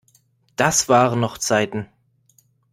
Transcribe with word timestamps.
Das 0.55 0.89
waren 0.89 1.19
noch 1.19 1.37
Zeiten! 1.37 1.87